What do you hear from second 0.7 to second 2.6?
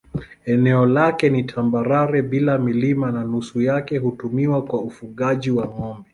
lake ni tambarare bila